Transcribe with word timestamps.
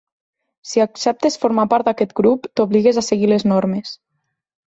Si 0.69 0.81
acceptes 0.85 1.35
formar 1.43 1.65
part 1.73 1.89
d'aquest 1.89 2.15
grup, 2.21 2.49
t'obligues 2.61 2.99
a 3.01 3.05
seguir 3.09 3.29
les 3.35 3.49
normes. 3.55 3.93